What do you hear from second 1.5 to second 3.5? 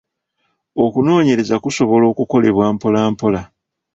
kusobola okukolebwa mpola mpola.